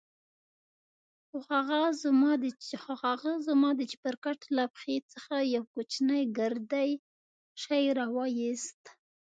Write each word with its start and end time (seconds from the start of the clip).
خو 1.27 1.37
هغه 2.97 3.35
زما 3.47 3.69
د 3.79 3.81
چپرکټ 3.91 4.39
له 4.57 4.63
پښې 4.75 4.97
څخه 5.13 5.35
يو 5.55 5.63
کوچنى 5.73 6.21
ګردى 6.37 6.89
شى 7.63 7.83
راوايست. 7.99 8.83